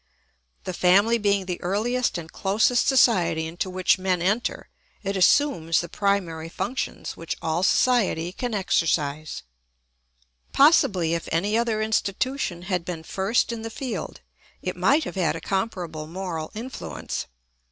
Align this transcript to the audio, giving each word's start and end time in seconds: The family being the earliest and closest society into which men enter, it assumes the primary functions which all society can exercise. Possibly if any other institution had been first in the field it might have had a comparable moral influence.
The 0.63 0.73
family 0.73 1.19
being 1.19 1.45
the 1.45 1.61
earliest 1.61 2.17
and 2.17 2.31
closest 2.31 2.87
society 2.87 3.45
into 3.45 3.69
which 3.69 3.99
men 3.99 4.19
enter, 4.19 4.67
it 5.03 5.15
assumes 5.15 5.79
the 5.79 5.89
primary 5.89 6.49
functions 6.49 7.15
which 7.15 7.37
all 7.39 7.61
society 7.61 8.31
can 8.31 8.55
exercise. 8.55 9.43
Possibly 10.53 11.13
if 11.13 11.29
any 11.31 11.55
other 11.55 11.83
institution 11.83 12.63
had 12.63 12.83
been 12.83 13.03
first 13.03 13.51
in 13.51 13.61
the 13.61 13.69
field 13.69 14.21
it 14.63 14.75
might 14.75 15.03
have 15.03 15.13
had 15.13 15.35
a 15.35 15.39
comparable 15.39 16.07
moral 16.07 16.49
influence. 16.55 17.27